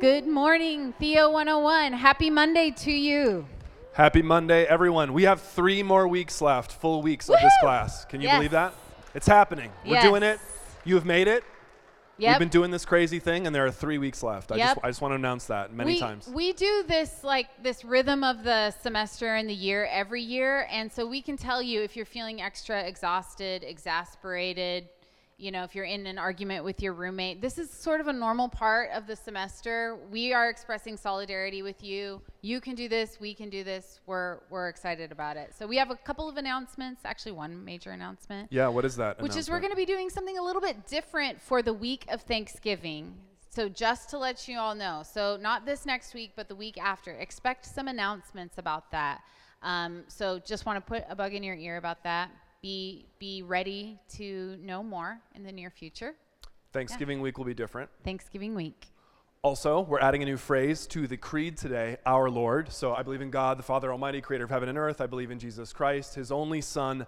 [0.00, 1.94] Good morning, Theo 101.
[1.94, 3.46] Happy Monday to you.
[3.94, 5.12] Happy Monday, everyone.
[5.14, 8.04] We have three more weeks left, full weeks of this class.
[8.04, 8.36] Can you Yes.
[8.36, 8.74] believe that?
[9.14, 9.70] It's happening.
[9.86, 10.40] We're doing it.
[10.84, 11.42] You have made it.
[12.18, 12.30] Yep.
[12.30, 14.52] We've been doing this crazy thing, and there are three weeks left.
[14.52, 16.28] I, just, I just want to announce that many we, times.
[16.28, 20.92] We do this like this rhythm of the semester and the year every year, and
[20.92, 24.88] so we can tell you if you're feeling extra exhausted, exasperated,
[25.36, 27.40] you know, if you're in an argument with your roommate.
[27.40, 29.98] This is sort of a normal part of the semester.
[30.10, 32.22] We are expressing solidarity with you.
[32.42, 33.18] You can do this.
[33.20, 34.00] We can do this.
[34.06, 35.54] We're we're excited about it.
[35.58, 37.02] So we have a couple of announcements.
[37.04, 38.48] Actually, one major announcement.
[38.52, 39.20] yeah, what is that?
[39.20, 42.06] which is we're going to be doing something a little bit different for the week
[42.10, 43.14] of Thanksgiving.
[43.50, 46.76] So just to let you all know, so not this next week, but the week
[46.76, 49.22] after, expect some announcements about that.
[49.62, 52.30] Um, so just want to put a bug in your ear about that.
[52.64, 56.14] Be be ready to know more in the near future.
[56.72, 57.90] Thanksgiving week will be different.
[58.02, 58.86] Thanksgiving week.
[59.42, 62.72] Also, we're adding a new phrase to the creed today, our Lord.
[62.72, 65.02] So I believe in God, the Father Almighty, creator of heaven and earth.
[65.02, 67.06] I believe in Jesus Christ, his only Son,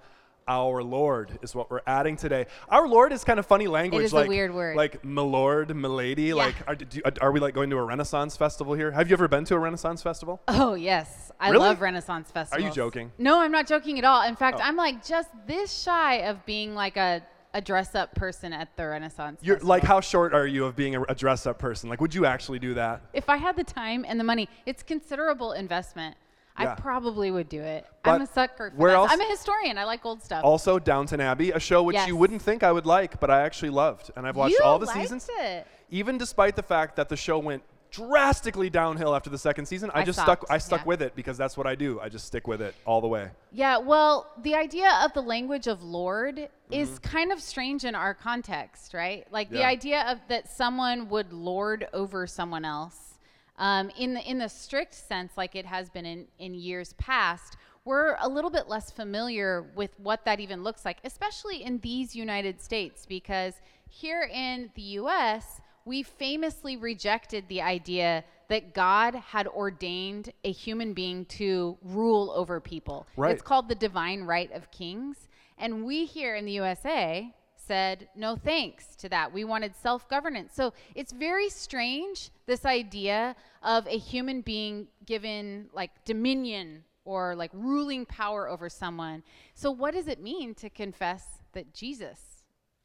[0.49, 2.47] our Lord, is what we're adding today.
[2.69, 4.05] Our Lord is kind of funny language.
[4.05, 4.77] is a like, weird word.
[4.77, 6.33] Like milord, milady.
[6.35, 8.91] Like, are, do, are we like going to a Renaissance festival here?
[8.93, 10.41] Have you ever been to a Renaissance festival?
[10.49, 11.65] Oh yes, I Really?
[11.67, 12.65] love Renaissance festivals.
[12.65, 13.13] Are you joking?
[13.19, 14.23] No, I'm not joking at all.
[14.27, 14.63] In fact, Oh.
[14.65, 17.23] I'm like just this shy of being like a
[17.55, 19.41] a dress up person at the Renaissance.
[19.43, 19.69] You're festival.
[19.71, 21.89] like, how short are you of being a, a dress up person?
[21.89, 23.01] Like, would you actually do that?
[23.15, 26.17] if I had the time and the money, it's considerable investment.
[26.59, 26.75] I Yeah.
[26.75, 27.87] probably would do it.
[28.03, 28.97] But I'm a sucker for where that.
[28.97, 29.79] else- I'm a historian.
[29.79, 30.45] I like old stuff.
[30.45, 32.09] Also, Downton Abbey, a show which Yes.
[32.09, 34.79] you wouldn't think I would like, but I actually loved, and I've watched you all
[34.79, 35.29] the liked seasons.
[35.39, 35.67] It.
[35.91, 40.01] Even despite the fact that the show went drastically downhill after the second season, I,
[40.01, 40.51] I just stopped, stuck.
[40.53, 40.87] I stuck yeah.
[40.87, 41.99] with it because that's what I do.
[42.01, 43.31] I just stick with it all the way.
[43.53, 46.73] Yeah, well, the idea of the language of Lord Mm-hmm.
[46.83, 49.25] is kind of strange in our context, right?
[49.31, 53.06] Like the idea of that someone would lord over someone else.
[53.59, 57.57] Um, in the in the strict sense, like it has been in, in years past,
[57.85, 62.15] we're a little bit less familiar with what that even looks like, especially in these
[62.15, 63.55] United States, because
[63.89, 65.61] here in the U.S.
[65.85, 72.61] we famously rejected the idea that God had ordained a human being to rule over
[72.61, 73.07] people.
[73.17, 73.33] Right.
[73.33, 75.29] It's called the divine right of kings.
[75.59, 77.33] And we here in the USA
[77.67, 79.33] said no thanks to that.
[79.33, 80.55] We wanted self governance.
[80.55, 87.51] So it's very strange, this idea of a human being given like dominion or like
[87.55, 89.23] ruling power over someone.
[89.55, 92.19] So, what does it mean to confess that Jesus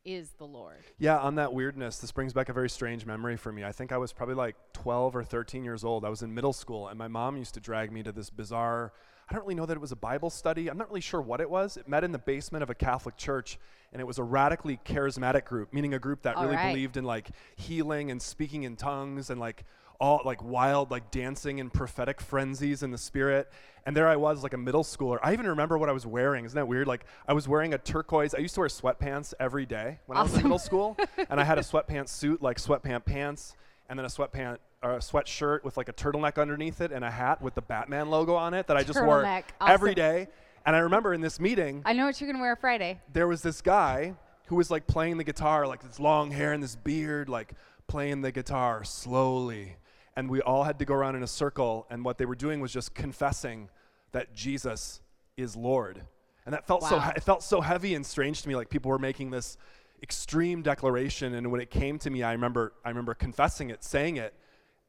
[0.05, 0.83] is the Lord?
[0.97, 3.65] Yeah, on that weirdness, this brings back a very strange memory for me.
[3.65, 6.05] I think I was probably like 12 or 13 years old.
[6.05, 8.93] I was in middle school, and my mom used to drag me to this bizarre.
[9.31, 10.69] I don't really know that it was a Bible study.
[10.69, 11.77] I'm not really sure what it was.
[11.77, 13.57] It met in the basement of a Catholic church,
[13.93, 16.73] and it was a radically charismatic group, meaning a group that All really right.
[16.73, 19.63] believed in like healing and speaking in tongues and like
[20.01, 23.49] all like wild like dancing and prophetic frenzies in the spirit.
[23.85, 25.17] And there I was like a middle schooler.
[25.23, 26.43] I even remember what I was wearing.
[26.43, 26.87] Isn't that weird?
[26.87, 28.35] Like I was wearing a turquoise.
[28.35, 30.97] I used to wear sweatpants every day when I was in middle school,
[31.29, 33.55] and I had a sweatpants suit, like sweatpant pants,
[33.91, 37.11] and then a sweatpant or a sweatshirt with like a turtleneck underneath it and a
[37.11, 39.43] hat with the Batman logo on it that I just wore Turtleneck.
[39.67, 39.95] every Awesome.
[39.95, 40.27] day.
[40.65, 43.01] And I remember in this meeting, I know what you're to wear Friday.
[43.11, 44.13] there was this guy
[44.45, 47.53] who was like playing the guitar, like this long hair and this beard, like
[47.87, 49.75] playing the guitar slowly.
[50.15, 52.59] And we all had to go around in a circle, and what they were doing
[52.61, 53.69] was just confessing
[54.13, 55.01] that Jesus
[55.35, 56.01] is Lord.
[56.45, 57.01] And that felt so Wow.
[57.11, 58.55] he- it felt so heavy and strange to me.
[58.55, 59.57] Like people were making this
[60.01, 64.17] extreme declaration, and when it came to me, I remember I remember confessing it, saying
[64.17, 64.33] it,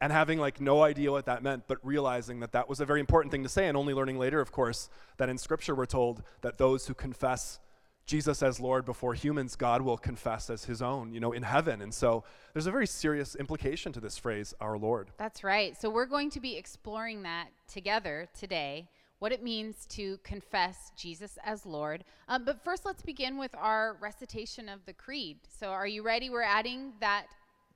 [0.01, 3.01] and having like no idea what that meant, but realizing that that was a very
[3.01, 6.23] important thing to say, and only learning later, of course, that in Scripture we're told
[6.41, 7.61] that those who confess
[8.05, 11.81] Jesus as Lord before humans, God will confess as His own, you know, in heaven.
[11.83, 15.11] And so there's a very serious implication to this phrase, our Lord.
[15.19, 15.81] That's right.
[15.81, 18.89] So we're going to be exploring that together today,
[19.23, 22.03] what it means to confess Jesus as Lord.
[22.27, 25.39] Um, but first, let's begin with our recitation of the creed.
[25.49, 26.29] So, are you ready?
[26.29, 27.27] We're adding that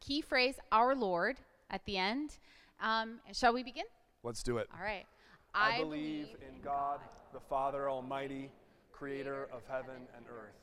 [0.00, 1.36] key phrase, our Lord,
[1.70, 2.38] at the end.
[2.80, 3.84] Um, shall we begin?
[4.24, 4.66] Let's do it.
[4.76, 5.06] All right.
[5.54, 6.98] I believe in God,
[7.32, 8.50] the Father Almighty,
[8.90, 10.58] creator of heaven and earth.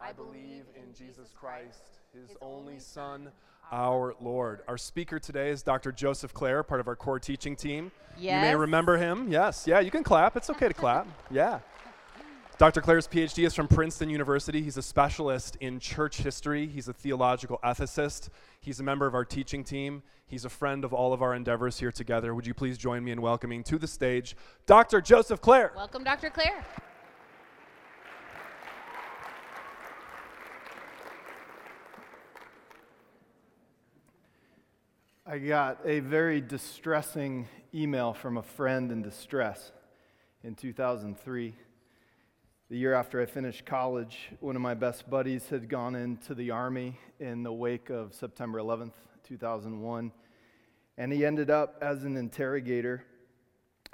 [0.00, 3.30] I believe in Jesus Christ, his only Son,
[3.72, 4.62] our Lord.
[4.68, 5.92] Our speaker today is Dr.
[5.92, 7.90] Joseph Clair, part of our core teaching team.
[8.18, 9.30] You may remember him.
[9.30, 9.66] Yes.
[9.66, 10.36] Yeah, you can clap.
[10.36, 11.06] It's okay to clap.
[11.30, 11.60] Yeah.
[12.56, 12.80] Dr.
[12.80, 14.62] Clair's PhD is from Princeton University.
[14.62, 16.68] He's a specialist in church history.
[16.68, 18.28] He's a theological ethicist.
[18.60, 20.04] He's a member of our teaching team.
[20.24, 22.32] He's a friend of all of our endeavors here together.
[22.32, 25.00] Would you please join me in welcoming to the stage Dr.
[25.00, 25.72] Joseph Clair?
[25.74, 26.30] Welcome, Dr.
[26.30, 26.64] Clair.
[35.26, 39.72] I got a very distressing email from a friend in distress
[40.42, 41.54] in 2003.
[42.68, 46.50] The year after I finished college, one of my best buddies had gone into the
[46.50, 48.92] Army in the wake of September 11th,
[49.26, 50.12] 2001.
[50.98, 53.02] And he ended up as an interrogator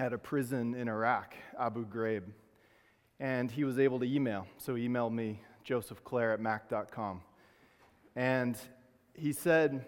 [0.01, 2.25] at a prison in Iraq, Abu Ghraib.
[3.21, 4.49] And he was able to email.
[4.59, 7.21] So he emailed me, josephclair at mac.com.
[8.17, 8.59] And
[9.15, 9.87] he said,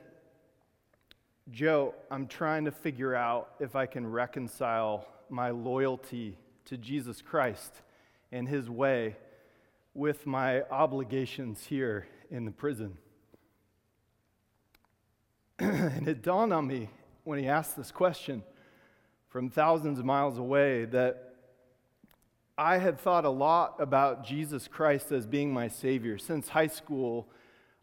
[1.51, 7.73] Joe, I'm trying to figure out if I can reconcile my loyalty to Jesus Christ
[8.31, 9.17] and his way
[9.93, 12.97] with my obligations here in the prison.
[15.59, 16.89] and it dawned on me
[17.25, 18.45] when he asked this question
[19.29, 21.35] from thousands of miles away that
[22.57, 26.19] I had thought a lot about Jesus Christ as being my Savior.
[26.19, 27.29] Since high school,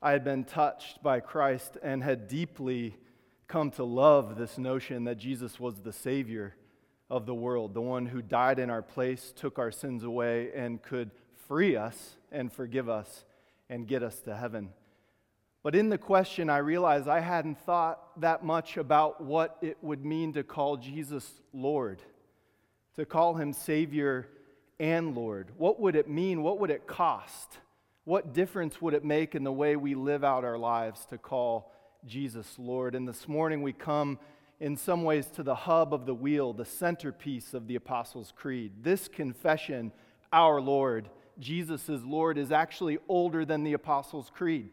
[0.01, 2.95] I had been touched by Christ and had deeply
[3.49, 6.55] come to love this notion that Jesus was the Savior
[7.09, 10.83] of the world, the one who died in our place, took our sins away, and
[10.83, 11.09] could
[11.47, 13.25] free us and forgive us
[13.67, 14.69] and get us to heaven.
[15.63, 20.05] But in the question, I realized I hadn't thought that much about what it would
[20.05, 22.03] mean to call Jesus Lord,
[22.97, 24.27] to call him Savior
[24.79, 25.47] and Lord.
[25.57, 26.43] What would it mean?
[26.43, 27.57] What would it cost?
[28.03, 31.73] What difference would it make in the way we live out our lives to call
[32.05, 32.95] Jesus Lord.
[32.95, 34.19] And this morning we come
[34.59, 38.71] in some ways to the hub of the wheel, the centerpiece of the Apostles' Creed.
[38.81, 39.91] This confession,
[40.33, 41.09] our Lord,
[41.39, 44.71] Jesus is Lord, is actually older than the Apostles' Creed.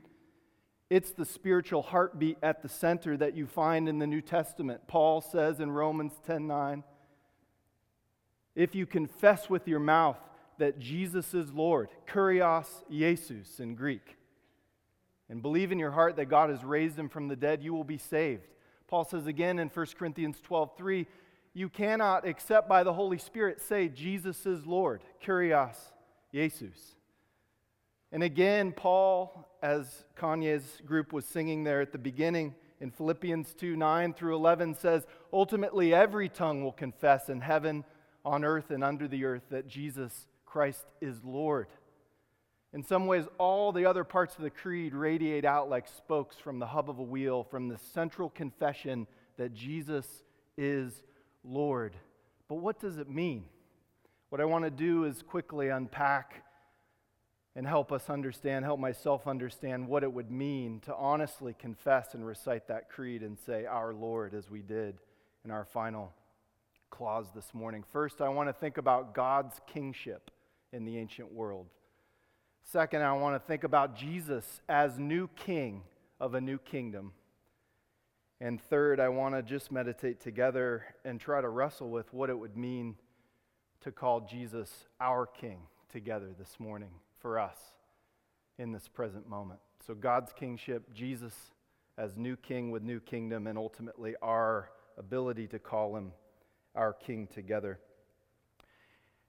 [0.88, 4.86] It's the spiritual heartbeat at the center that you find in the New Testament.
[4.86, 6.84] Paul says in Romans 10:9,
[8.54, 10.18] if you confess with your mouth
[10.58, 14.16] that Jesus is Lord, kurios Jesus in Greek,
[15.28, 17.84] and believe in your heart that God has raised him from the dead, you will
[17.84, 18.46] be saved.
[18.88, 21.06] Paul says again in 1 Corinthians 12 3,
[21.56, 25.00] you cannot, except by the Holy Spirit, say, Jesus is Lord.
[25.24, 25.76] Kurios,
[26.30, 26.96] Jesus.
[28.12, 33.74] And again, Paul, as Kanye's group was singing there at the beginning in Philippians 2
[33.74, 37.84] 9 through 11, says, Ultimately, every tongue will confess in heaven,
[38.22, 41.68] on earth, and under the earth that Jesus Christ is Lord.
[42.72, 46.58] In some ways, all the other parts of the creed radiate out like spokes from
[46.58, 50.06] the hub of a wheel, from the central confession that Jesus
[50.58, 51.02] is
[51.44, 51.96] Lord.
[52.48, 53.44] But what does it mean?
[54.28, 56.42] What I want to do is quickly unpack
[57.54, 62.26] and help us understand, help myself understand what it would mean to honestly confess and
[62.26, 64.98] recite that creed and say, Our Lord, as we did
[65.44, 66.12] in our final
[66.90, 67.84] clause this morning.
[67.92, 70.30] First, I want to think about God's kingship
[70.72, 71.66] in the ancient world.
[72.68, 75.82] Second, I want to think about Jesus as new king
[76.18, 77.12] of a new kingdom.
[78.40, 82.36] And third, I want to just meditate together and try to wrestle with what it
[82.36, 82.96] would mean
[83.82, 84.68] to call Jesus
[85.00, 85.60] our king
[85.92, 86.90] together this morning
[87.20, 87.56] for us
[88.58, 89.60] in this present moment.
[89.86, 91.34] So, God's kingship, Jesus
[91.96, 96.10] as new king with new kingdom, and ultimately our ability to call him
[96.74, 97.78] our king together.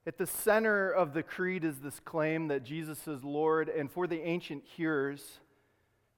[0.06, 4.06] At the center of the creed is this claim that Jesus is Lord, and for
[4.06, 5.40] the ancient hearers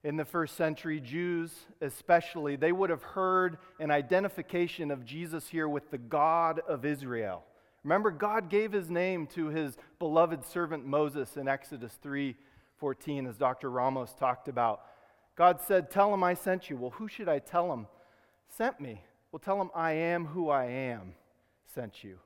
[0.03, 5.67] in the first century, Jews especially, they would have heard an identification of Jesus here
[5.67, 7.43] with the God of Israel.
[7.83, 12.35] Remember, God gave his name to his beloved servant Moses in Exodus 3
[12.77, 13.69] 14, as Dr.
[13.69, 14.81] Ramos talked about.
[15.35, 16.77] God said, Tell him I sent you.
[16.77, 17.85] Well, who should I tell him
[18.57, 19.03] sent me?
[19.31, 21.13] Well, tell him I am who I am
[21.75, 22.17] sent you.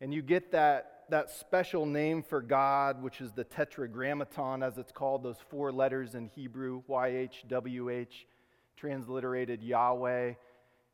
[0.00, 4.92] And you get that that special name for God, which is the tetragrammaton, as it's
[4.92, 8.24] called, those four letters in Hebrew, YHWH,
[8.76, 10.34] transliterated Yahweh,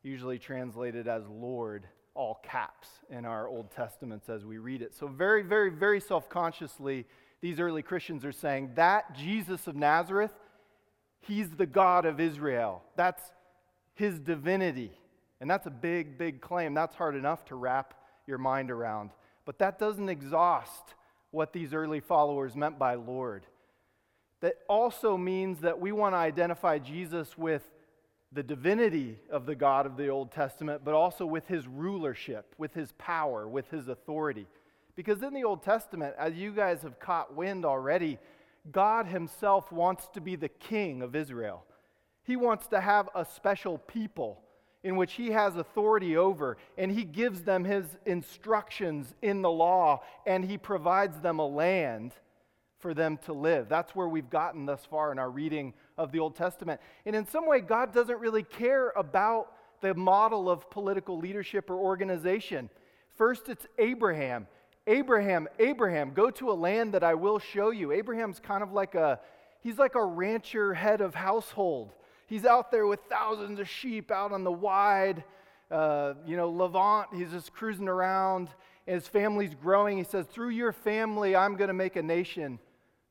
[0.03, 4.93] usually translated as Lord, all caps in our Old Testaments as we read it.
[4.93, 7.05] So, very, very, very self consciously,
[7.41, 10.31] these early Christians are saying that Jesus of Nazareth,
[11.21, 12.83] he's the God of Israel.
[12.95, 13.21] That's
[13.95, 14.91] his divinity.
[15.41, 16.73] And that's a big, big claim.
[16.73, 17.95] That's hard enough to wrap
[18.27, 19.09] your mind around.
[19.45, 20.95] But that doesn't exhaust
[21.31, 23.45] what these early followers meant by Lord.
[24.41, 27.63] That also means that we want to identify Jesus with
[28.31, 32.73] the divinity of the God of the Old Testament, but also with his rulership, with
[32.73, 34.47] his power, with his authority.
[34.95, 38.19] Because in the Old Testament, as you guys have caught wind already,
[38.71, 41.63] God himself wants to be the king of Israel.
[42.23, 44.42] He wants to have a special people
[44.83, 50.01] in which he has authority over, and he gives them his instructions in the law,
[50.25, 52.13] and he provides them a land
[52.79, 53.69] for them to live.
[53.69, 56.81] That's where we've gotten thus far in our reading of the Old Testament.
[57.05, 61.75] And in some way, God doesn't really care about the model of political leadership or
[61.75, 62.69] organization.
[63.15, 64.47] First, it's Abraham.
[64.85, 67.93] Abraham, Abraham, go to a land that I will show you.
[67.93, 69.19] Abraham's kind of like a
[69.61, 71.93] he's like a rancher head of household.
[72.27, 75.23] He's out there with thousands of sheep out on the wide,
[75.69, 77.07] uh, you know, Levant.
[77.13, 78.49] He's just cruising around.
[78.87, 79.97] And his family's growing.
[79.97, 82.59] He says, Through your family, I'm going to make a nation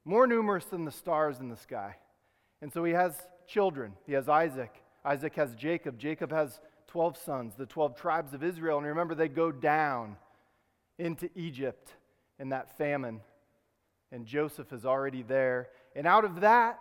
[0.04, 1.96] more numerous than the stars in the sky.
[2.60, 3.14] And so he has
[3.46, 3.92] children.
[4.06, 4.72] He has Isaac.
[5.04, 5.98] Isaac has Jacob.
[5.98, 8.78] Jacob has 12 sons, the 12 tribes of Israel.
[8.78, 10.16] And remember, they go down
[10.98, 11.92] into Egypt
[12.38, 13.20] in that famine.
[14.10, 15.68] And Joseph is already there.
[15.96, 16.78] And out of that,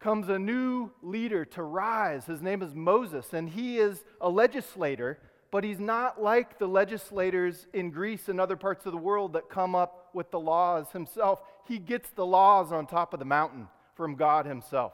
[0.00, 2.24] comes a new leader to rise.
[2.26, 5.18] His name is Moses, and he is a legislator,
[5.50, 9.48] but he's not like the legislators in Greece and other parts of the world that
[9.48, 11.40] come up with the laws himself.
[11.66, 14.92] He gets the laws on top of the mountain from God himself.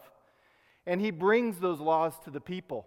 [0.87, 2.87] And he brings those laws to the people.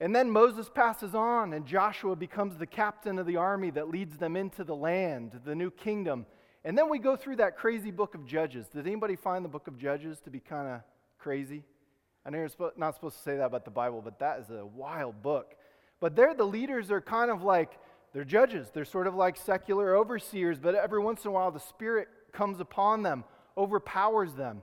[0.00, 4.16] And then Moses passes on, and Joshua becomes the captain of the army that leads
[4.16, 6.26] them into the land, the new kingdom.
[6.64, 8.66] And then we go through that crazy book of Judges.
[8.68, 10.80] Did anybody find the book of Judges to be kind of
[11.24, 11.64] crazy?
[12.26, 14.66] I know you're not supposed to say that about the Bible, but that is a
[14.66, 15.54] wild book.
[15.98, 17.78] But there, the leaders are kind of like,
[18.12, 18.68] they're judges.
[18.74, 22.60] They're sort of like secular overseers, but every once in a while, the Spirit comes
[22.60, 23.24] upon them,
[23.56, 24.62] overpowers them.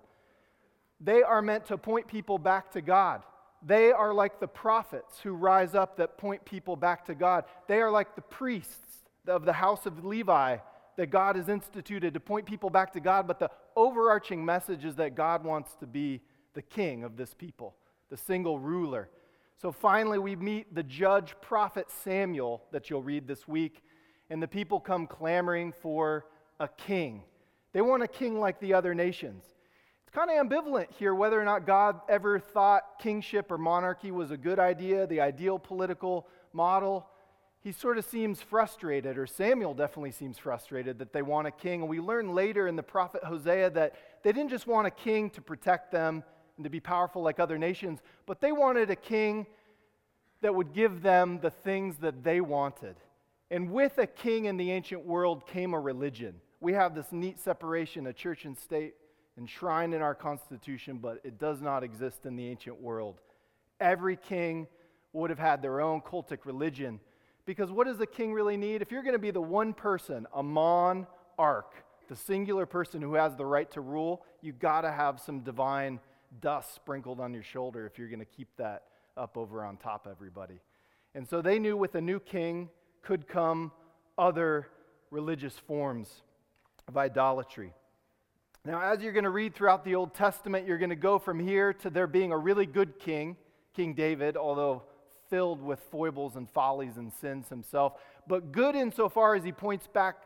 [0.99, 3.23] They are meant to point people back to God.
[3.65, 7.45] They are like the prophets who rise up that point people back to God.
[7.67, 10.57] They are like the priests of the house of Levi
[10.97, 14.95] that God has instituted to point people back to God, but the overarching message is
[14.97, 16.21] that God wants to be
[16.53, 17.75] the king of this people,
[18.10, 19.10] the single ruler.
[19.62, 23.84] So finally, we meet the judge prophet Samuel that you'll read this week,
[24.29, 26.25] and the people come clamoring for
[26.60, 27.24] a king.
[27.74, 29.43] They want a king like the other nations.
[30.01, 34.31] It's kind of ambivalent here whether or not God ever thought kingship or monarchy was
[34.31, 37.08] a good idea, the ideal political model.
[37.62, 41.81] He sort of seems frustrated, or Samuel definitely seems frustrated that they want a king.
[41.81, 45.29] And we learn later in the prophet Hosea that they didn't just want a king
[45.29, 46.24] to protect them
[46.61, 49.47] and to be powerful like other nations, but they wanted a king
[50.41, 52.95] that would give them the things that they wanted.
[53.49, 56.35] And with a king in the ancient world came a religion.
[56.59, 58.93] We have this neat separation of church and state
[59.39, 63.19] enshrined in our Constitution, but it does not exist in the ancient world.
[63.79, 64.67] Every king
[65.13, 66.99] would have had their own cultic religion.
[67.45, 68.83] Because what does a king really need?
[68.83, 71.73] If you're going to be the one person, a monarch,
[72.07, 75.99] the singular person who has the right to rule, you've got to have some divine
[76.39, 78.83] dust sprinkled on your shoulder if you're going to keep that
[79.17, 80.59] up over on top everybody.
[81.13, 82.69] And so they knew with a new king
[83.01, 83.71] could come
[84.17, 84.67] other
[85.09, 86.09] religious forms
[86.88, 87.73] of idolatry.
[88.63, 91.39] Now, as you're going to read throughout the Old Testament, you're going to go from
[91.39, 93.35] here to there being a really good king,
[93.75, 94.83] King David, although
[95.29, 97.93] filled with foibles and follies and sins himself,
[98.27, 100.17] but good insofar as he points back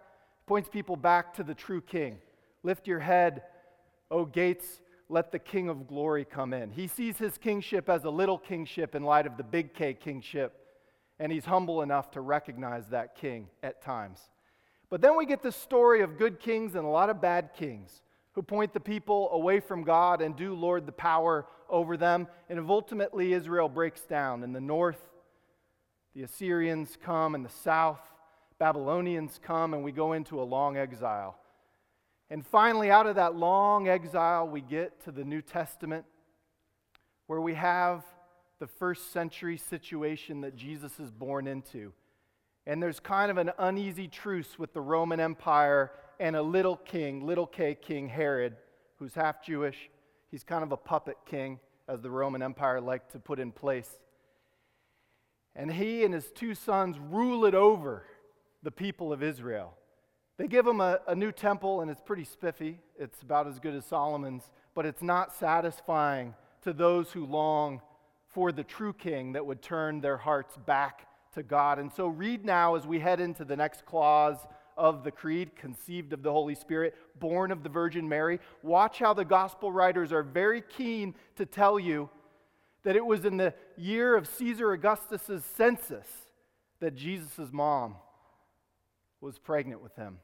[0.47, 2.17] points people back to the true king.
[2.63, 3.43] Lift your head,
[4.11, 6.71] O gates, let the King of glory come in.
[6.71, 10.53] He sees his kingship as a little kingship in light of the big K kingship,
[11.19, 14.19] and he's humble enough to recognize that king at times.
[14.89, 18.01] But then we get the story of good kings and a lot of bad kings
[18.33, 22.27] who point the people away from God and do lord the power over them.
[22.49, 24.43] And if ultimately, Israel breaks down.
[24.43, 24.99] In the north,
[26.13, 28.01] the Assyrians come, in the south,
[28.59, 31.37] Babylonians come, and we go into a long exile.
[32.29, 36.05] And finally, out of that long exile, we get to the New Testament
[37.27, 38.03] where we have
[38.59, 41.91] the first century situation that Jesus is born into.
[42.65, 47.25] And there's kind of an uneasy truce with the Roman Empire and a little king,
[47.25, 48.55] little k king Herod,
[48.97, 49.89] who's half Jewish.
[50.31, 53.89] He's kind of a puppet king, as the Roman Empire liked to put in place.
[55.55, 58.05] And he and his two sons rule it over
[58.63, 59.73] the people of Israel.
[60.37, 62.79] They give him a, a new temple, and it's pretty spiffy.
[62.99, 67.81] It's about as good as Solomon's, but it's not satisfying to those who long
[68.27, 71.79] for the true king that would turn their hearts back to God.
[71.79, 74.37] And so, read now as we head into the next clause
[74.77, 78.39] of the creed, conceived of the Holy Spirit, born of the Virgin Mary.
[78.61, 82.09] Watch how the gospel writers are very keen to tell you
[82.83, 86.07] that it was in the year of Caesar Augustus's census
[86.81, 87.95] that Jesus' mom
[89.21, 90.19] was pregnant with him.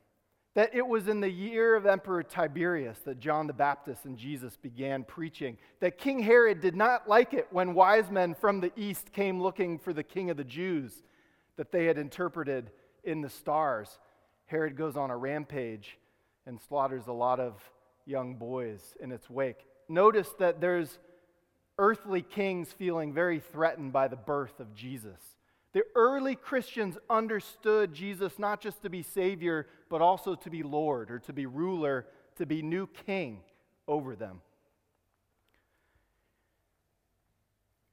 [0.54, 4.58] That it was in the year of Emperor Tiberius that John the Baptist and Jesus
[4.58, 5.58] began preaching.
[5.80, 9.80] That King Herod did not like it when wise men from the east came looking
[9.80, 11.04] for the king of the Jews
[11.56, 12.72] that they had interpreted
[13.04, 14.00] in the stars.
[14.46, 15.98] Herod goes on a rampage
[16.46, 17.62] and slaughters a lot of
[18.06, 19.66] young boys in its wake.
[19.88, 21.00] Notice that there's
[21.78, 25.22] earthly kings feeling very threatened by the birth of Jesus.
[25.74, 31.10] The early Christians understood Jesus not just to be Savior, but also to be Lord
[31.10, 33.40] or to be ruler, to be new king
[33.88, 34.42] over them.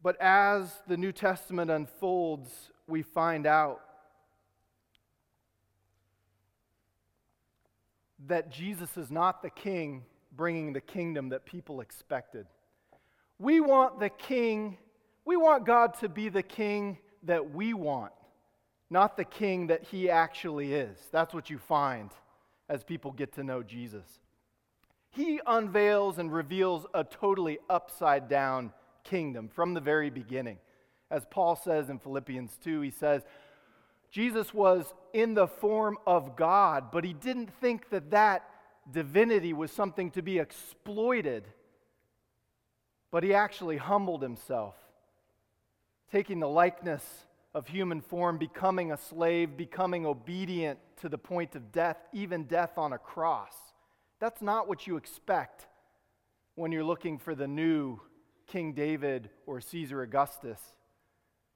[0.02, 2.50] But as the New Testament unfolds,
[2.87, 3.80] we find out
[8.26, 12.47] that Jesus is not the king bringing the kingdom that people expected.
[13.38, 14.78] We want the king,
[15.25, 18.12] we want God to be the king that we want,
[18.90, 20.98] not the king that he actually is.
[21.10, 22.10] That's what you find
[22.68, 24.06] as people get to know Jesus.
[25.10, 28.72] He unveils and reveals a totally upside down
[29.04, 30.58] kingdom from the very beginning.
[31.10, 33.22] As Paul says in Philippians 2, he says,
[34.10, 38.48] Jesus was in the form of God, but he didn't think that that
[38.90, 41.44] divinity was something to be exploited.
[43.10, 44.75] But he actually humbled himself,
[46.11, 47.05] taking the likeness
[47.55, 52.77] of human form, becoming a slave, becoming obedient to the point of death, even death
[52.77, 53.53] on a cross.
[54.21, 55.67] That's not what you expect
[56.55, 58.00] when you're looking for the new
[58.47, 60.61] King David or Caesar Augustus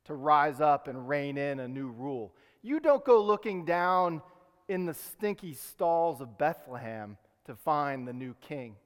[0.05, 2.35] to rise up and reign in a new rule.
[2.63, 4.23] You don't go looking down
[4.69, 7.17] in the stinky stalls of Bethlehem
[7.47, 8.77] to find the new king.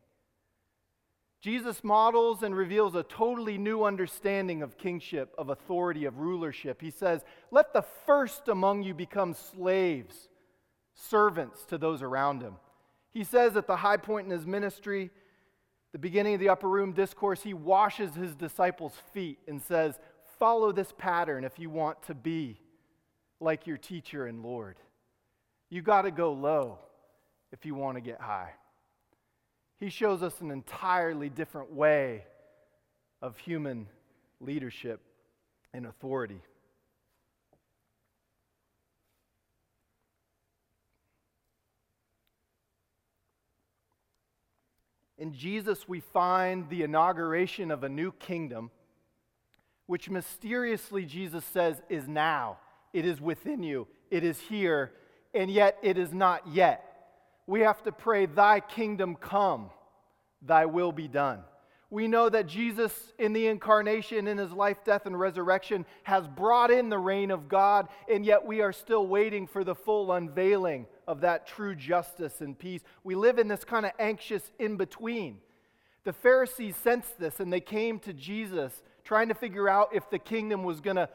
[1.46, 6.82] Jesus models and reveals a totally new understanding of kingship, of authority, of rulership.
[6.82, 10.28] He says, Let the first among you become slaves,
[10.96, 12.56] servants to those around him.
[13.12, 15.12] He says at the high point in his ministry,
[15.92, 20.00] the beginning of the upper room discourse, he washes his disciples' feet and says,
[20.40, 22.60] Follow this pattern if you want to be
[23.38, 24.78] like your teacher and Lord.
[25.70, 26.80] You got to go low
[27.52, 28.50] if you want to get high.
[29.78, 32.24] He shows us an entirely different way
[33.20, 33.88] of human
[34.40, 35.00] leadership
[35.74, 36.40] and authority.
[45.18, 48.70] In Jesus, we find the inauguration of a new kingdom,
[49.86, 52.58] which mysteriously Jesus says is now.
[52.92, 54.92] It is within you, it is here,
[55.34, 56.85] and yet it is not yet.
[57.46, 59.70] We have to pray, Thy kingdom come,
[60.42, 61.40] Thy will be done.
[61.88, 66.72] We know that Jesus, in the incarnation, in his life, death, and resurrection, has brought
[66.72, 70.86] in the reign of God, and yet we are still waiting for the full unveiling
[71.06, 72.82] of that true justice and peace.
[73.04, 75.38] We live in this kind of anxious in between.
[76.02, 80.18] The Pharisees sensed this, and they came to Jesus trying to figure out if the
[80.18, 81.08] kingdom was going to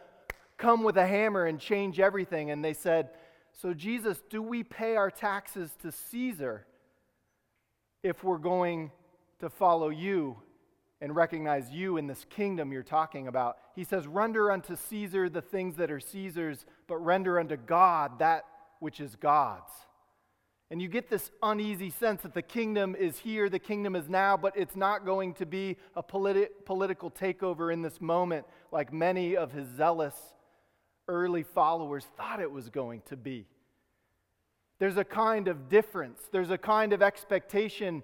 [0.58, 2.50] come with a hammer and change everything.
[2.50, 3.10] And they said,
[3.54, 6.66] So, Jesus, do we pay our taxes to Caesar
[8.04, 8.92] if we're going
[9.40, 10.38] to follow you
[11.02, 13.58] and recognize you in this kingdom you're talking about.
[13.76, 18.46] He says, Render unto Caesar the things that are Caesar's, but render unto God that
[18.80, 19.72] which is God's.
[20.70, 24.38] And you get this uneasy sense that the kingdom is here, the kingdom is now,
[24.38, 29.36] but it's not going to be a politi- political takeover in this moment like many
[29.36, 30.16] of his zealous
[31.08, 33.46] early followers thought it was going to be.
[34.80, 38.04] There's a kind of difference, there's a kind of expectation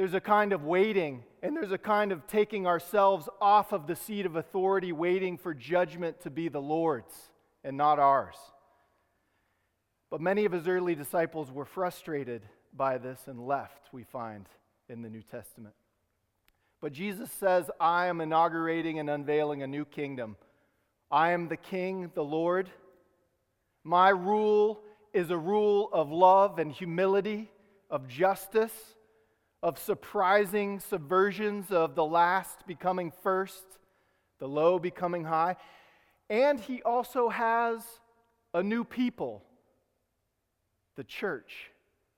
[0.00, 3.94] there's a kind of waiting, and there's a kind of taking ourselves off of the
[3.94, 7.14] seat of authority, waiting for judgment to be the Lord's
[7.62, 8.36] and not ours.
[10.08, 12.40] But many of his early disciples were frustrated
[12.74, 14.46] by this and left, we find
[14.88, 15.74] in the New Testament.
[16.80, 20.36] But Jesus says, I am inaugurating and unveiling a new kingdom.
[21.10, 22.70] I am the King, the Lord.
[23.84, 24.80] My rule
[25.12, 27.50] is a rule of love and humility,
[27.90, 28.72] of justice
[29.62, 33.64] of surprising subversions of the last becoming first,
[34.38, 35.56] the low becoming high.
[36.30, 37.82] And he also has
[38.54, 39.42] a new people,
[40.96, 41.70] the church,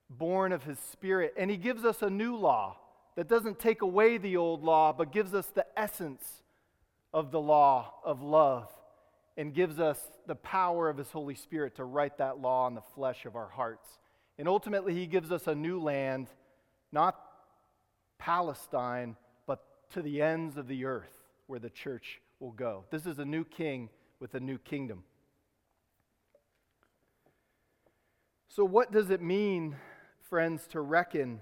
[0.08, 1.34] born of his spirit.
[1.36, 2.76] And he gives us a new law
[3.16, 6.42] that doesn't take away the old law, but gives us the essence
[7.12, 8.68] of the law of love
[9.36, 12.82] and gives us the power of his Holy Spirit to write that law on the
[12.94, 13.98] flesh of our hearts.
[14.38, 16.28] And ultimately, he gives us a new land,
[16.90, 17.18] not
[18.18, 19.16] Palestine,
[19.46, 22.84] but to the ends of the earth where the church will go.
[22.90, 23.88] This is a new king
[24.20, 25.04] with a new kingdom.
[28.48, 29.76] So, what does it mean,
[30.28, 31.40] friends, to reckon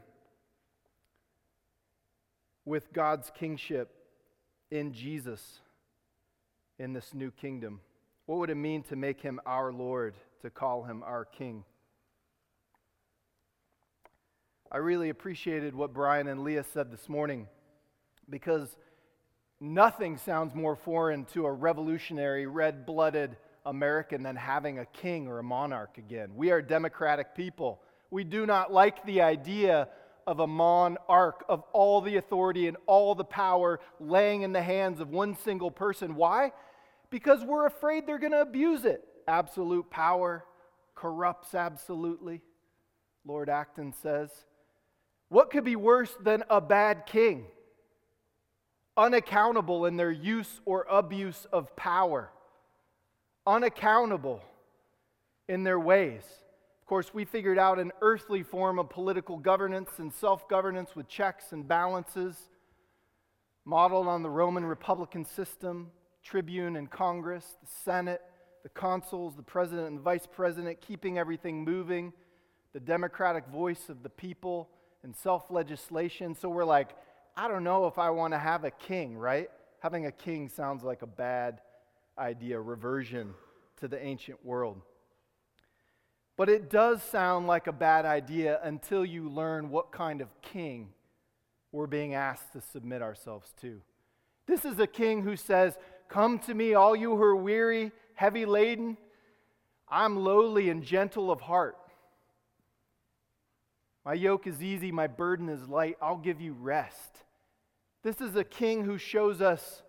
[2.65, 3.93] with God's kingship
[4.71, 5.59] in Jesus
[6.81, 7.81] in this new kingdom?
[8.27, 11.63] What would it mean to make him our Lord, to call him our King?
[14.73, 17.47] I really appreciated what Brian and Leah said this morning
[18.29, 18.77] because
[19.63, 25.39] Nothing sounds more foreign to a revolutionary, red blooded American than having a king or
[25.39, 26.31] a monarch again.
[26.35, 27.83] We are democratic people.
[28.11, 29.89] We do not like the idea
[30.27, 34.99] of a monarch, of all the authority and all the power laying in the hands
[34.99, 36.15] of one single person.
[36.15, 36.53] Why?
[37.11, 39.05] Because we're afraid they're going to abuse it.
[39.27, 40.45] Absolute power
[40.95, 42.41] corrupts absolutely,
[43.25, 44.31] Lord Acton says.
[45.29, 47.47] What could be worse than a bad king?
[48.97, 52.31] Unaccountable in their use or abuse of power,
[53.47, 54.43] unaccountable
[55.49, 56.25] in their ways
[56.83, 61.09] Of course, we figured out an earthly form of political governance and self governance with
[61.09, 62.37] checks and balances,
[63.65, 68.23] modeled on the Roman Republican system, tribune and Congress, the Senate,
[68.63, 72.13] the consuls, the president and vice president, keeping everything moving,
[72.73, 74.69] the democratic voice of the people,
[75.03, 76.35] and self legislation.
[76.35, 76.91] So we're like,
[77.37, 79.51] I don't know if I want to have a king, right?
[79.81, 81.61] Having a king sounds like a bad
[82.19, 83.35] idea, reversion
[83.79, 84.81] to the ancient world.
[86.37, 90.91] But it does sound like a bad idea until you learn what kind of king
[91.73, 93.81] we're being asked to submit ourselves to.
[94.47, 95.79] This is a king who says,
[96.11, 98.99] Come to me, all you who are weary, heavy laden.
[99.89, 101.77] I'm lowly and gentle of heart.
[104.05, 105.97] My yoke is easy, my burden is light.
[106.03, 107.25] I'll give you rest.
[108.03, 109.83] This is a king who shows us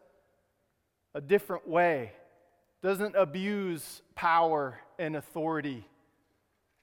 [1.13, 2.13] a different way,
[2.81, 5.85] doesn't abuse power and authority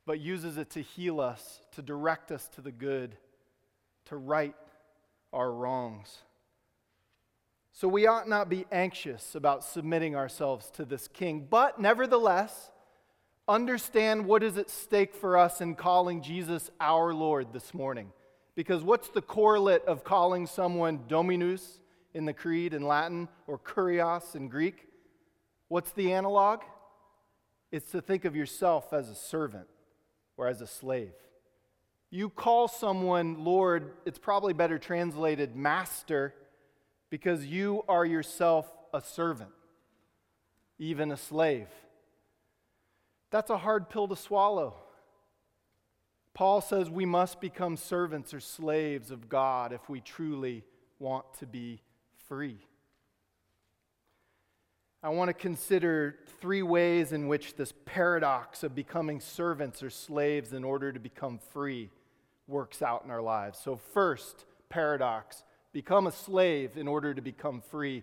[0.09, 3.15] but uses it to heal us, to direct us to the good,
[4.07, 4.55] to right
[5.35, 6.23] our wrongs.
[7.79, 12.73] So we ought not be anxious about submitting ourselves to this king, but nevertheless,
[13.47, 18.11] understand what is at stake for us in calling Jesus our Lord this morning.
[18.57, 21.79] Because what's the correlate of calling someone Dominus
[22.15, 24.89] in the Creed in Latin or Kurios in Greek?
[25.69, 26.63] What's the analog?
[27.71, 29.69] It's to think of yourself as a servant
[30.37, 31.15] or as a slave.
[32.11, 36.35] You call someone Lord, it's probably better translated master
[37.11, 39.51] because you are yourself a servant,
[40.79, 41.69] even a slave.
[43.31, 44.75] That's a hard pill to swallow.
[46.35, 50.65] Paul says we must become servants or slaves of God if we truly
[50.99, 51.83] want to be
[52.29, 52.59] free.
[55.03, 60.53] I want to consider three ways in which this paradox of becoming servants or slaves
[60.53, 61.91] in order to become free
[62.49, 63.59] works out in our lives.
[63.63, 68.03] So, first, paradox become a slave in order to become free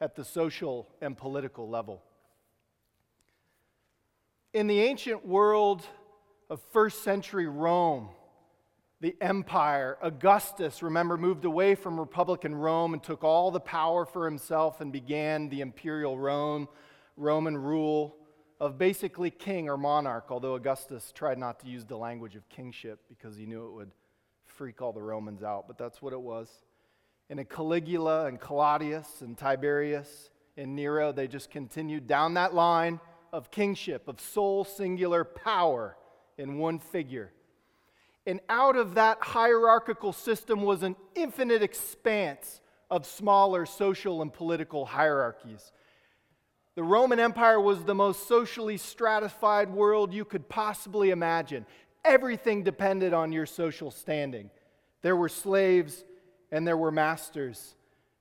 [0.00, 2.02] at the social and political level.
[4.52, 5.84] In the ancient world
[6.48, 8.08] of first century Rome,
[9.00, 9.96] the empire.
[10.02, 14.92] Augustus, remember, moved away from Republican Rome and took all the power for himself and
[14.92, 16.68] began the imperial Rome,
[17.16, 18.16] Roman rule
[18.60, 23.00] of basically king or monarch, although Augustus tried not to use the language of kingship
[23.08, 23.90] because he knew it would
[24.44, 26.50] freak all the Romans out, but that's what it was.
[27.30, 32.98] And Caligula and Claudius and Tiberius and Nero, they just continued down that line
[33.32, 35.96] of kingship, of sole singular power
[36.36, 37.32] in one figure.
[38.26, 44.84] And out of that hierarchical system was an infinite expanse of smaller social and political
[44.84, 45.70] hierarchies.
[46.74, 51.64] The Roman Empire was the most socially stratified world you could possibly imagine.
[52.04, 54.50] Everything depended on your social standing.
[55.02, 56.04] There were slaves
[56.50, 57.74] and there were masters.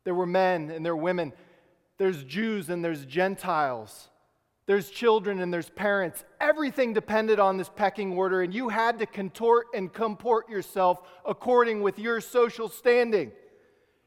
[0.03, 1.33] There were men and there were women.
[1.97, 4.09] There's Jews and there's Gentiles
[4.69, 6.23] there's children and there's parents.
[6.39, 11.81] Everything depended on this pecking order, and you had to contort and comport yourself according
[11.81, 13.31] with your social standing.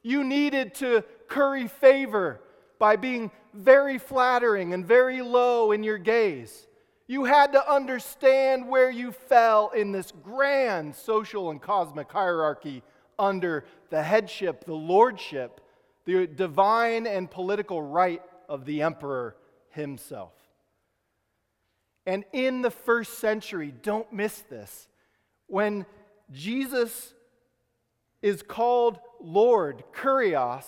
[0.04, 2.40] You needed to curry favor
[2.78, 6.68] by being very flattering and very low in your gaze.
[7.08, 12.84] You had to understand where you fell in this grand social and cosmic hierarchy
[13.22, 15.60] under the headship, the lordship,
[16.04, 19.36] the divine and political right of the emperor
[19.70, 20.32] himself.
[22.04, 24.88] And in the first century, don't miss this,
[25.46, 25.86] when
[26.32, 27.14] Jesus
[28.20, 30.64] is called Lord, Kurios,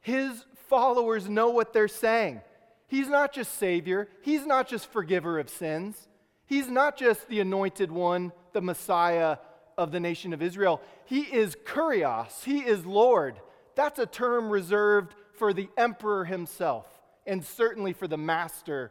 [0.00, 2.40] his followers know what they're saying.
[2.86, 6.06] He's not just Savior, he's not just forgiver of sins,
[6.44, 9.38] he's not just the anointed one, the Messiah
[9.78, 10.80] of the nation of Israel.
[11.04, 13.40] He is Kurios, he is Lord.
[13.74, 16.86] That's a term reserved for the emperor himself,
[17.26, 18.90] and certainly for the master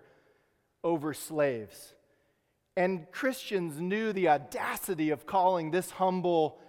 [0.83, 1.93] over slaves.
[2.77, 6.59] And Christians knew the audacity of calling this humble,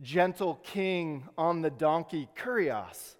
[0.00, 3.14] gentle king on the donkey Kurios.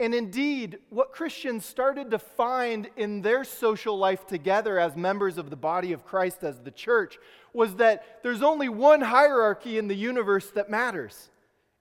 [0.00, 5.50] And indeed, what Christians started to find in their social life together as members of
[5.50, 7.18] the body of Christ, as the church,
[7.52, 11.30] was that there's only one hierarchy in the universe that matters,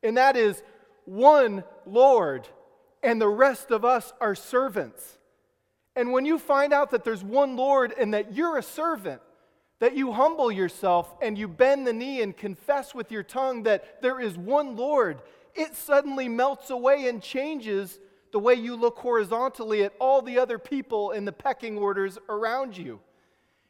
[0.04, 0.62] and that is
[1.06, 2.48] one Lord,
[3.02, 5.18] and the rest of us are servants.
[5.96, 9.22] And when you find out that there's one Lord and that you're a servant,
[9.80, 14.02] that you humble yourself and you bend the knee and confess with your tongue that
[14.02, 15.22] there is one Lord,
[15.56, 18.00] it suddenly melts away and changes
[18.32, 22.76] the way you look horizontally at all the other people in the pecking orders around
[22.76, 23.00] you.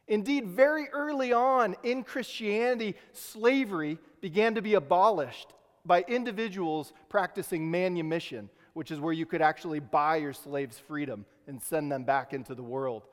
[0.07, 5.53] Indeed, very early on in Christianity, slavery began to be abolished
[5.85, 11.61] by individuals practicing manumission, which is where you could actually buy your slaves' freedom and
[11.61, 13.03] send them back into the world.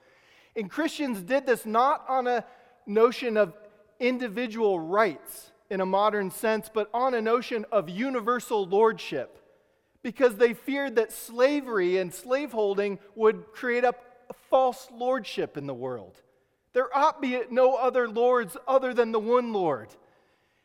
[0.57, 2.45] And Christians did this not on a
[2.87, 3.55] notion of
[3.99, 9.39] individual rights in a modern sense, but on a notion of universal lordship
[10.03, 13.95] because they feared that slavery and slaveholding would create a
[14.49, 16.21] false lordship in the world.
[16.73, 19.89] There ought be no other lords other than the one Lord.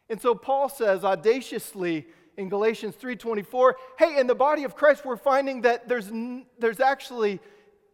[0.10, 5.18] And so Paul says audaciously in Galatians 3:24, "Hey, in the body of Christ we're
[5.18, 6.12] finding that there's
[6.60, 7.40] there's actually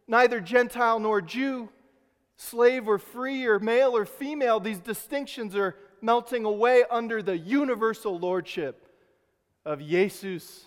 [0.06, 1.70] neither Gentile nor Jew,
[2.36, 4.60] slave or free or male or female.
[4.60, 8.86] These distinctions are melting away under the universal lordship
[9.64, 10.66] of Jesus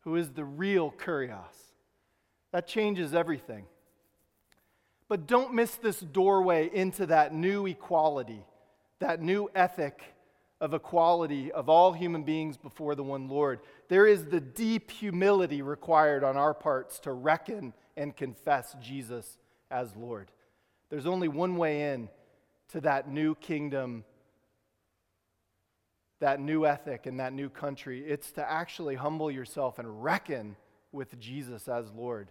[0.00, 1.72] who is the real Kurios.
[2.52, 3.66] That changes everything.
[5.08, 8.44] But don't miss this doorway into that new equality,
[9.00, 10.02] that new ethic
[10.60, 13.60] of equality of all human beings before the one Lord.
[13.88, 19.38] There is the deep humility required on our parts to reckon and confess Jesus
[19.70, 20.30] as Lord.
[20.90, 22.08] There's only one way in
[22.72, 24.04] to that new kingdom
[26.20, 28.04] that new ethic and that new country.
[28.06, 30.56] It's to actually humble yourself and reckon
[30.92, 32.28] with Jesus as Lord.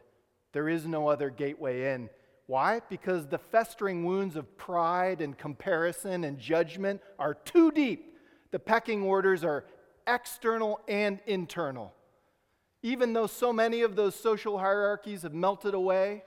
[0.54, 2.10] There is no other gateway in.
[2.46, 2.82] Why?
[2.90, 8.18] Because the festering wounds of pride and comparison and judgment are too deep.
[8.52, 9.66] The pecking orders are
[10.08, 11.94] external and internal.
[12.82, 16.24] Even though so many of those social hierarchies have melted away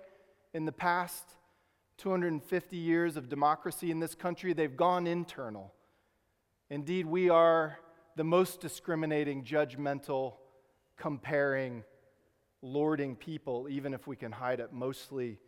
[0.55, 1.25] in the past
[1.99, 5.73] 250 years of democracy in this country, they've gone internal.
[6.73, 7.79] Indeed, we are
[8.17, 10.37] the most discriminating, judgmental,
[10.97, 11.85] comparing,
[12.63, 15.39] lording people, even if we can hide it mostly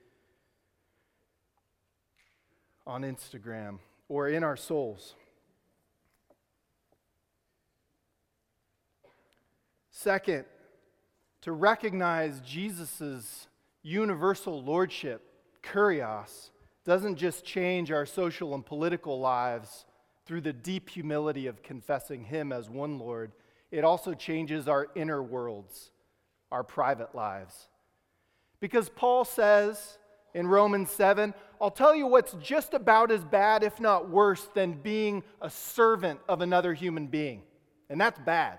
[2.86, 5.14] on Instagram or in our souls.
[9.90, 10.44] Second,
[11.40, 13.48] to recognize Jesus'
[13.82, 15.22] universal lordship,
[15.62, 16.50] kurios,
[16.84, 19.86] doesn't just change our social and political lives
[20.26, 23.32] through the deep humility of confessing Him as one Lord,
[23.70, 25.90] it also changes our inner worlds,
[26.50, 27.68] our private lives.
[28.60, 29.98] Because Paul says
[30.32, 34.72] in Romans 7, I'll tell you what's just about as bad, if not worse, than
[34.72, 37.42] being a servant of another human being.
[37.90, 38.58] And that's bad.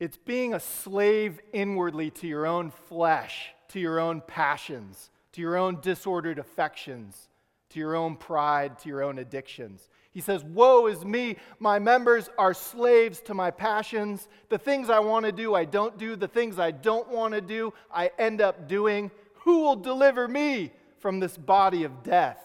[0.00, 5.56] It's being a slave inwardly to your own flesh, to your own passions, to your
[5.56, 7.27] own disordered affections
[7.70, 9.88] to your own pride, to your own addictions.
[10.10, 11.36] He says, Woe is me.
[11.58, 14.28] My members are slaves to my passions.
[14.48, 16.16] The things I want to do, I don't do.
[16.16, 19.10] The things I don't want to do, I end up doing.
[19.44, 22.38] Who will deliver me from this body of death?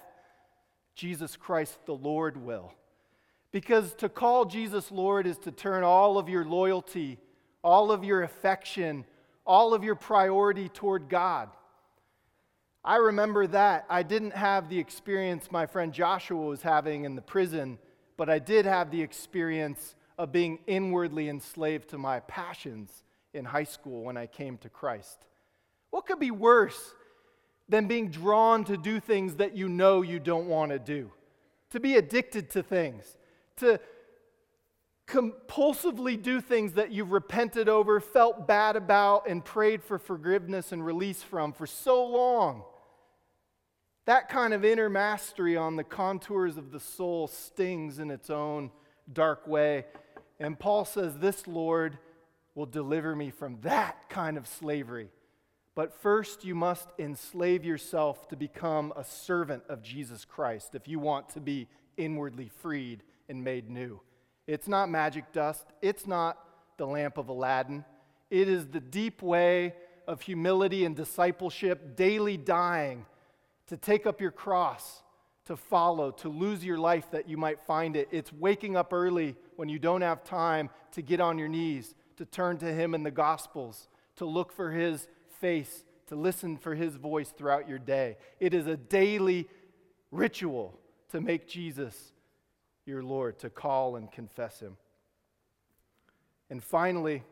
[0.95, 2.73] Jesus Christ the Lord will.
[3.51, 7.17] Because to call Jesus Lord is to turn all of your loyalty,
[7.63, 9.05] all of your affection,
[9.45, 11.49] all of your priority toward God.
[12.85, 13.85] I remember that.
[13.89, 17.79] I didn't have the experience my friend Joshua was having in the prison,
[18.17, 23.63] but I did have the experience of being inwardly enslaved to my passions in high
[23.63, 25.25] school when I came to Christ.
[25.91, 26.93] What could be worse
[27.69, 31.11] than being drawn to do things that you know you don't want to do?
[31.71, 33.17] To be addicted to things,
[33.57, 33.79] to
[35.07, 40.85] compulsively do things that you've repented over, felt bad about, and prayed for forgiveness and
[40.85, 42.63] release from for so long.
[44.05, 48.71] That kind of inner mastery on the contours of the soul stings in its own
[49.11, 49.85] dark way.
[50.39, 51.97] And Paul says, This Lord
[52.53, 55.09] will deliver me from that kind of slavery.
[55.73, 60.99] But first, you must enslave yourself to become a servant of Jesus Christ if you
[60.99, 64.01] want to be inwardly freed and made new.
[64.45, 66.37] It's not magic dust, it's not
[66.77, 67.85] the lamp of Aladdin.
[68.29, 69.73] It is the deep way
[70.07, 73.05] of humility and discipleship, daily dying
[73.67, 75.03] to take up your cross,
[75.45, 78.07] to follow, to lose your life that you might find it.
[78.11, 82.25] It's waking up early when you don't have time to get on your knees, to
[82.25, 85.07] turn to Him in the Gospels, to look for His
[85.39, 88.17] face, to listen for His voice throughout your day.
[88.39, 89.47] It is a daily
[90.11, 92.13] ritual to make Jesus
[92.85, 94.77] your Lord, to call and confess Him.
[96.49, 97.23] And finally,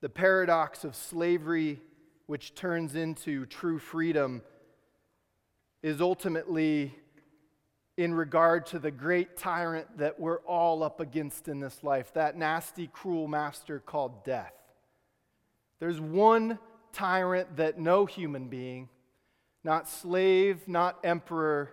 [0.00, 1.80] the paradox of slavery,
[2.26, 4.42] which turns into true freedom,
[5.84, 6.94] is ultimately
[7.98, 12.38] in regard to the great tyrant that we're all up against in this life, that
[12.38, 14.54] nasty, cruel master called death.
[15.80, 16.58] There's one
[16.94, 18.88] tyrant that no human being,
[19.62, 21.70] not slave, not emperor,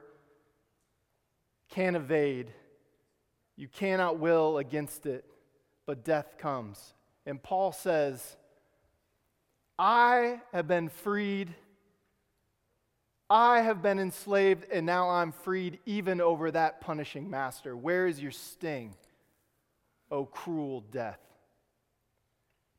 [1.69, 2.51] can evade.
[3.55, 5.23] You cannot will against it,
[5.85, 6.95] but death comes.
[7.25, 8.35] And Paul says,
[9.79, 11.55] I have been freed
[13.31, 17.77] I have been enslaved and now I'm freed even over that punishing master.
[17.77, 18.93] Where is your sting,
[20.11, 21.21] O cruel death?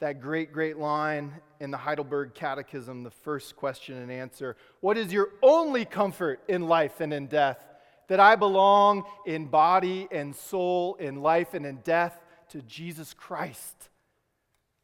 [0.00, 5.10] That great, great line in the Heidelberg Catechism, the first question and answer What is
[5.10, 7.64] your only comfort in life and in death?
[8.08, 13.88] That I belong in body and soul, in life and in death, to Jesus Christ,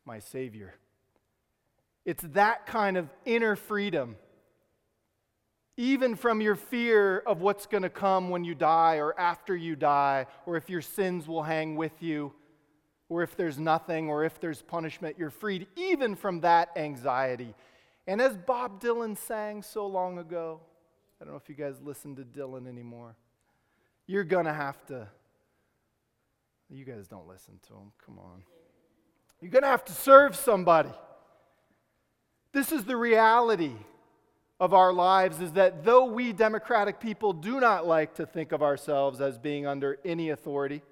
[0.07, 0.77] my Savior.
[2.07, 4.17] It's that kind of inner freedom
[5.79, 9.77] even from your fear of what's going to come when you die or after you
[9.77, 12.33] die, or if your sins will hang with you,
[13.09, 17.55] or if there's nothing, or if there's punishment, you're freed even from that anxiety.
[18.09, 20.61] And as Bob Dylan sang so long ago,
[21.21, 23.14] I don't know if you guys listen to Dylan anymore,
[24.09, 25.07] you're going to have to.
[26.71, 27.93] You guys don't listen to him.
[28.05, 28.43] Come on.
[29.41, 30.91] You're going to have to serve somebody.
[32.53, 33.73] This is the reality
[34.61, 38.62] of our lives is that though we democratic people do not like to think of
[38.62, 40.83] ourselves as being under any authority,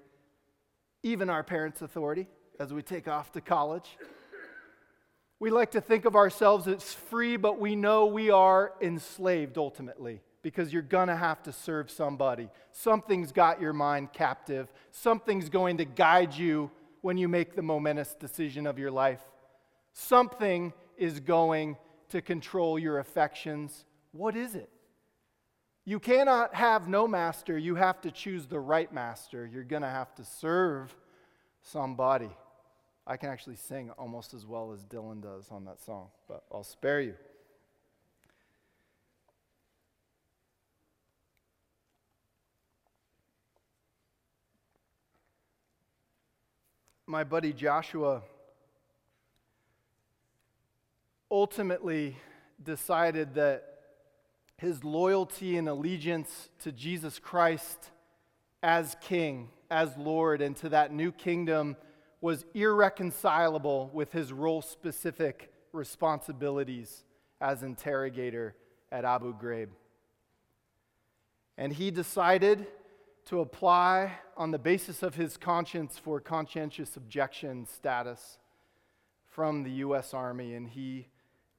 [1.03, 2.27] even our parents' authority,
[2.59, 3.97] as we take off to college,
[5.39, 10.21] we like to think of ourselves as free, but we know we are enslaved ultimately
[10.41, 12.49] because you're going to have to serve somebody.
[12.71, 18.15] Something's got your mind captive, something's going to guide you when you make the momentous
[18.15, 19.21] decision of your life.
[19.93, 21.77] Something is going
[22.09, 23.85] to control your affections.
[24.11, 24.69] What is it?
[25.85, 27.57] You cannot have no master.
[27.57, 29.45] You have to choose the right master.
[29.45, 30.93] You're going to have to serve
[31.61, 32.29] somebody.
[33.05, 36.65] I can actually sing almost as well as Dylan does on that song, but I'll
[36.65, 37.15] spare you.
[47.05, 48.23] My buddy Joshua
[51.29, 52.17] ultimately
[52.63, 53.63] decided that
[54.57, 57.91] his loyalty and allegiance to Jesus Christ
[58.63, 61.77] as King, as Lord, and to that new kingdom
[62.21, 67.03] was irreconcilable with his role specific responsibilities
[67.39, 68.55] as interrogator
[68.91, 69.69] at Abu Ghraib.
[71.57, 72.65] And he decided
[73.25, 78.39] to apply on the basis of his conscience for conscientious objection status
[79.27, 80.13] from the U.S.
[80.13, 81.07] Army, and he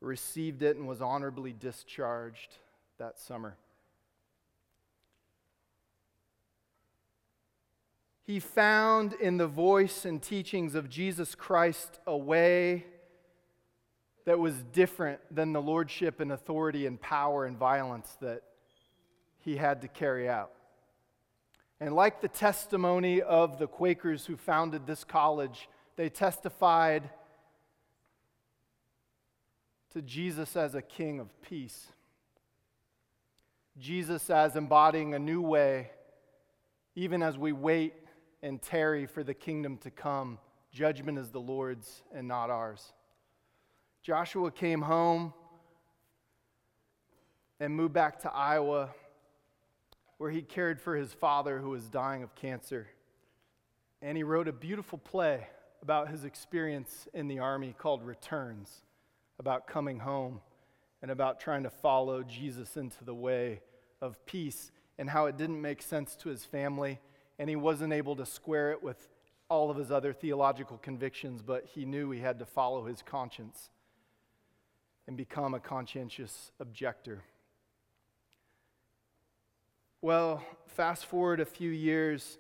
[0.01, 2.57] received it and was honorably discharged
[2.99, 3.57] that summer.
[8.27, 12.85] He found in the voice and teachings of Jesus Christ a way
[14.27, 18.43] that was different than the lordship and authority and power and violence that
[19.39, 20.53] he had to carry out.
[21.81, 27.09] And like the testimony of the Quakers who founded this college, they testified
[29.93, 31.89] to Jesus as a king of peace.
[33.79, 35.91] Jesus as embodying a new way,
[36.95, 37.95] even as we wait
[38.43, 40.39] and tarry for the kingdom to come.
[40.73, 42.93] Judgment is the Lord's and not ours.
[44.03, 45.33] Joshua came home
[47.61, 48.91] and moved back to Iowa,
[50.19, 52.89] where he cared for his father who was dying of cancer.
[54.03, 55.47] And he wrote a beautiful play
[55.83, 58.83] about his experience in the army called Returns
[59.39, 60.41] about coming home
[61.03, 63.61] and about trying to follow Jesus into the way
[64.01, 67.01] of peace and how it didn't make sense to his family
[67.39, 69.09] and he wasn't able to square it with
[69.49, 73.71] all of his other theological convictions, but he knew he had to follow his conscience
[75.07, 77.23] and become a conscientious objector.
[80.03, 82.39] Well, fast forward a few years,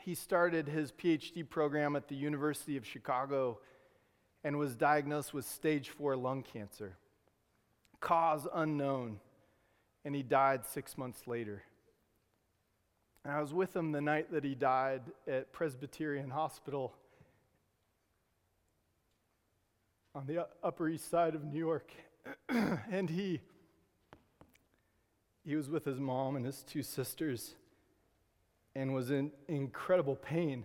[0.00, 3.58] he started his PhD program at the University of Chicago
[4.44, 6.96] and was diagnosed with stage four lung cancer.
[8.00, 9.20] Cause unknown.
[10.04, 11.62] And he died six months later.
[13.24, 16.94] And I was with him the night that he died at Presbyterian Hospital.
[20.18, 21.92] on the Upper East Side of New York.
[22.48, 23.40] and he,
[25.44, 27.54] he was with his mom and his two sisters
[28.74, 30.64] and was in incredible pain.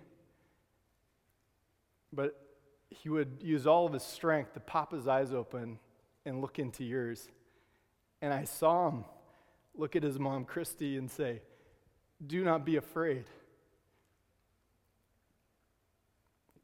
[2.12, 2.43] But
[3.02, 5.80] he would use all of his strength to pop his eyes open
[6.26, 7.28] and look into yours.
[8.22, 9.06] And I saw him
[9.76, 11.42] look at his mom, Christy, and say,
[12.26, 13.26] Do not be afraid.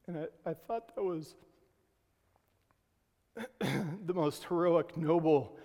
[0.08, 1.36] And I, I thought that was
[3.60, 5.58] the most heroic, noble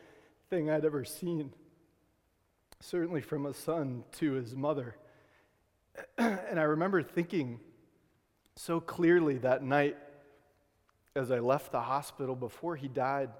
[0.50, 1.52] thing I'd ever seen.
[2.80, 4.96] Certainly from a son to his mother.
[6.18, 7.60] and I remember thinking
[8.56, 9.96] so clearly that night
[11.16, 13.30] as I left the hospital before he died,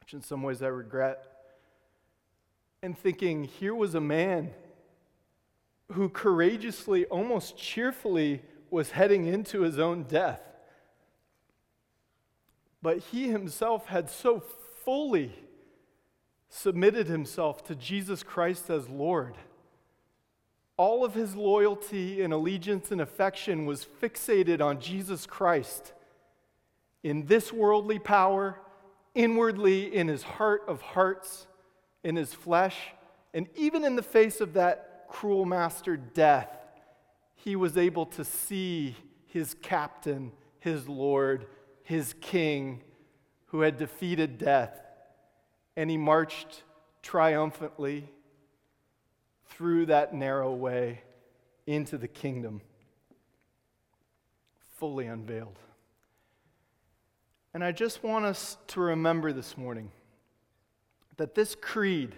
[0.00, 1.22] which in some ways I regret,
[2.82, 4.50] and thinking, here was a man
[5.92, 10.40] who courageously, almost cheerfully, was heading into his own death.
[12.80, 14.40] But he himself had so
[14.84, 15.32] fully
[16.48, 19.36] submitted himself to Jesus Christ as Lord.
[20.78, 25.92] All of his loyalty and allegiance and affection was fixated on Jesus Christ
[27.02, 28.58] in this worldly power,
[29.14, 31.46] inwardly in his heart of hearts,
[32.04, 32.76] in his flesh,
[33.34, 36.48] and even in the face of that cruel master death,
[37.34, 38.96] he was able to see
[39.26, 41.46] his captain, his Lord,
[41.82, 42.82] his king,
[43.46, 44.78] who had defeated death.
[45.76, 46.62] And he marched
[47.02, 48.08] triumphantly
[49.46, 51.02] through that narrow way
[51.66, 52.60] into the kingdom,
[54.76, 55.58] fully unveiled.
[57.54, 59.90] And I just want us to remember this morning
[61.18, 62.14] that this creed,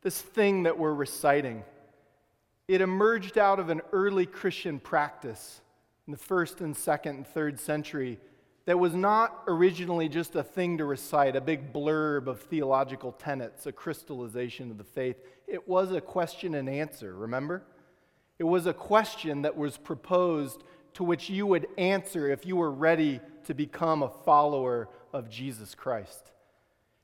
[0.00, 1.62] this thing that we're reciting,
[2.66, 5.60] it emerged out of an early Christian practice
[6.06, 8.18] in the first and second and third century
[8.64, 13.66] that was not originally just a thing to recite, a big blurb of theological tenets,
[13.66, 15.16] a crystallization of the faith.
[15.46, 17.62] It was a question and answer, remember?
[18.38, 20.64] It was a question that was proposed
[20.94, 23.20] to which you would answer if you were ready
[23.50, 26.30] to become a follower of Jesus Christ.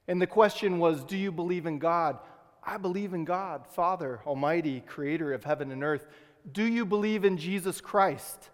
[0.07, 2.21] And the question was Do you believe in God?
[2.63, 6.07] I believe in God, Father, Almighty, Creator of heaven and earth.
[6.53, 8.51] Do you believe in Jesus Christ?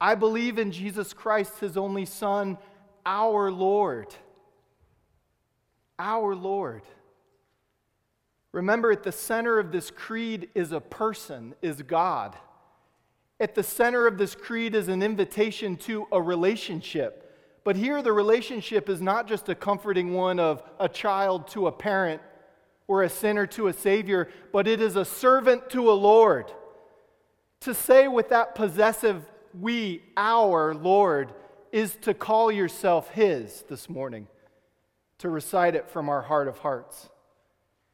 [0.00, 2.56] I believe in Jesus Christ, His only Son,
[3.04, 4.14] our Lord.
[5.98, 6.82] Our Lord.
[8.52, 12.36] Remember, at the center of this creed is a person, is God.
[13.40, 17.22] At the center of this creed is an invitation to a relationship.
[17.64, 21.72] But here, the relationship is not just a comforting one of a child to a
[21.72, 22.20] parent
[22.86, 26.52] or a sinner to a Savior, but it is a servant to a Lord.
[27.60, 29.24] To say with that possessive
[29.58, 31.32] we, our Lord,
[31.72, 34.26] is to call yourself His this morning,
[35.18, 37.08] to recite it from our heart of hearts.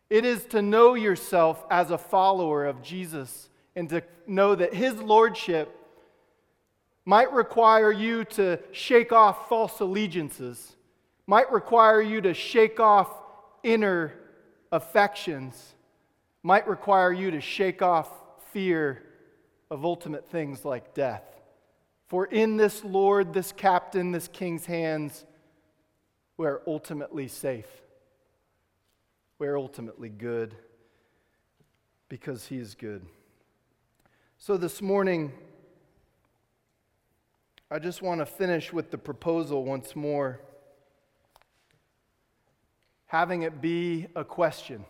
[0.08, 4.96] It is to know yourself as a follower of Jesus and to know that His
[4.96, 5.76] Lordship
[7.04, 10.76] might require you to shake off false allegiances,
[11.26, 13.10] might require you to shake off
[13.62, 14.12] inner
[14.72, 15.74] affections,
[16.42, 18.08] might require you to shake off
[18.52, 19.02] fear
[19.70, 21.22] of ultimate things like death.
[22.08, 25.24] For in this Lord, this captain, this king's hands,
[26.36, 27.68] we are ultimately safe.
[29.38, 30.54] We are ultimately good
[32.08, 33.06] because he is good.
[34.38, 35.32] So this morning,
[37.72, 40.40] I just want to finish with the proposal once more,
[43.06, 44.84] having it be a question.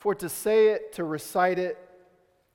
[0.00, 1.78] For to say it, to recite it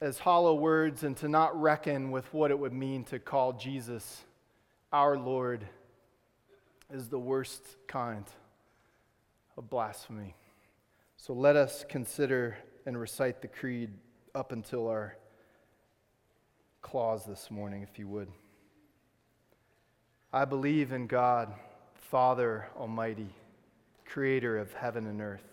[0.01, 4.23] as hollow words, and to not reckon with what it would mean to call Jesus
[4.93, 5.67] our Lord
[6.93, 8.25] is the worst kind
[9.57, 10.35] of blasphemy.
[11.17, 13.89] So let us consider and recite the creed
[14.35, 15.17] up until our
[16.89, 18.29] clause this morning, if you would.
[20.31, 21.51] I believe in God,
[21.95, 23.27] Father Almighty,
[24.05, 25.43] creator of heaven and earth.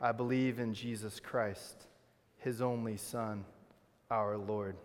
[0.00, 1.86] I believe in Jesus Christ,
[2.38, 3.44] his only Son,
[4.10, 4.76] our Lord.